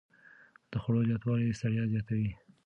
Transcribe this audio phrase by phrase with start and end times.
[0.71, 2.31] د خوړو زیاتوالی ستړیا زیاتوي.